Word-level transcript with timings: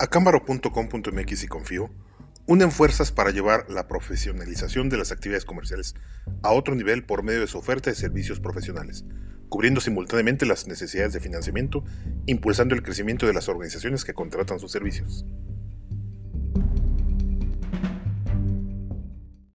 Acámbaro.com.mx 0.00 1.42
y 1.42 1.48
Confío 1.48 1.90
unen 2.46 2.70
fuerzas 2.70 3.10
para 3.10 3.32
llevar 3.32 3.68
la 3.68 3.88
profesionalización 3.88 4.88
de 4.88 4.96
las 4.96 5.10
actividades 5.10 5.44
comerciales 5.44 5.96
a 6.44 6.52
otro 6.52 6.76
nivel 6.76 7.04
por 7.04 7.24
medio 7.24 7.40
de 7.40 7.48
su 7.48 7.58
oferta 7.58 7.90
de 7.90 7.96
servicios 7.96 8.38
profesionales, 8.38 9.04
cubriendo 9.48 9.80
simultáneamente 9.80 10.46
las 10.46 10.68
necesidades 10.68 11.14
de 11.14 11.20
financiamiento, 11.20 11.82
impulsando 12.26 12.76
el 12.76 12.84
crecimiento 12.84 13.26
de 13.26 13.32
las 13.32 13.48
organizaciones 13.48 14.04
que 14.04 14.14
contratan 14.14 14.60
sus 14.60 14.70
servicios. 14.70 15.26